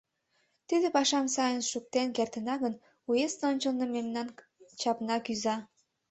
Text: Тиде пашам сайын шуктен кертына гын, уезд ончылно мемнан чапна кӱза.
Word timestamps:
Тиде 0.67 0.87
пашам 0.95 1.25
сайын 1.35 1.61
шуктен 1.71 2.07
кертына 2.15 2.55
гын, 2.63 2.73
уезд 3.09 3.39
ончылно 3.49 3.85
мемнан 3.95 4.27
чапна 4.79 5.17
кӱза. 5.25 5.55